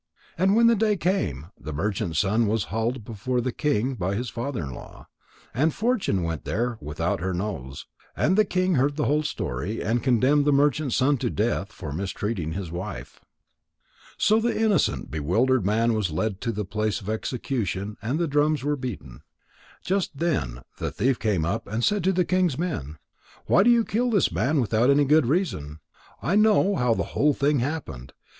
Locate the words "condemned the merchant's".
10.01-10.95